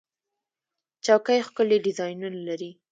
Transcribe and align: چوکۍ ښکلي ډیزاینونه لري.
چوکۍ 1.05 1.39
ښکلي 1.47 1.77
ډیزاینونه 1.85 2.39
لري. 2.47 2.71